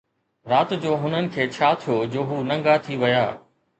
[0.51, 3.25] رات جو هنن کي ڇا ٿيو جو هو ننگا ٿي ويا